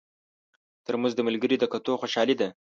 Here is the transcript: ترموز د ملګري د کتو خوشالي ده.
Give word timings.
ترموز 0.85 1.13
د 1.15 1.19
ملګري 1.27 1.55
د 1.59 1.63
کتو 1.73 1.93
خوشالي 2.01 2.35
ده. 2.41 2.47